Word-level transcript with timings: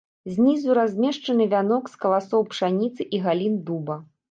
Знізу 0.35 0.77
размешчаны 0.77 1.47
вянок 1.51 1.93
з 1.93 2.01
каласоў 2.07 2.41
пшаніцы 2.55 3.01
і 3.19 3.23
галін 3.29 3.63
дуба. 3.71 4.03